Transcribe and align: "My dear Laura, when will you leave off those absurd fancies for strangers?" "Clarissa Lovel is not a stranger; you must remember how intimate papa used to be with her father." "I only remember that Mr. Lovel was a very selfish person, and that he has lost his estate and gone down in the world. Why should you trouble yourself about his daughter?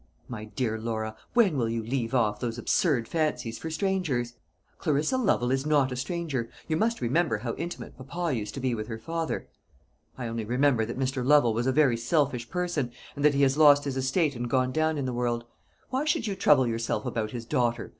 "My 0.27 0.45
dear 0.45 0.79
Laura, 0.81 1.15
when 1.35 1.57
will 1.57 1.69
you 1.69 1.83
leave 1.83 2.15
off 2.15 2.39
those 2.39 2.57
absurd 2.57 3.07
fancies 3.07 3.59
for 3.59 3.69
strangers?" 3.69 4.33
"Clarissa 4.79 5.15
Lovel 5.15 5.51
is 5.51 5.63
not 5.63 5.91
a 5.91 5.95
stranger; 5.95 6.49
you 6.67 6.75
must 6.75 7.01
remember 7.01 7.37
how 7.37 7.53
intimate 7.53 7.95
papa 7.95 8.33
used 8.35 8.55
to 8.55 8.59
be 8.59 8.73
with 8.73 8.87
her 8.87 8.97
father." 8.97 9.47
"I 10.17 10.27
only 10.27 10.43
remember 10.43 10.85
that 10.87 10.97
Mr. 10.97 11.23
Lovel 11.23 11.53
was 11.53 11.67
a 11.67 11.71
very 11.71 11.97
selfish 11.97 12.49
person, 12.49 12.91
and 13.15 13.23
that 13.23 13.35
he 13.35 13.43
has 13.43 13.57
lost 13.57 13.83
his 13.83 13.95
estate 13.95 14.35
and 14.35 14.49
gone 14.49 14.71
down 14.71 14.97
in 14.97 15.05
the 15.05 15.13
world. 15.13 15.45
Why 15.91 16.05
should 16.05 16.25
you 16.25 16.33
trouble 16.33 16.65
yourself 16.65 17.05
about 17.05 17.29
his 17.29 17.45
daughter? 17.45 17.87